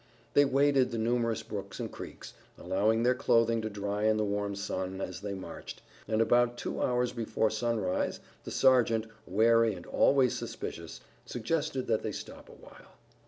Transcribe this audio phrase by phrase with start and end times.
[0.33, 4.55] They waded the numerous brooks and creeks, allowing their clothing to dry in the warm
[4.55, 10.35] sun, as they marched, and about two hours before sunrise the sergeant, wary and always
[10.35, 12.93] suspicious, suggested that they stop a while.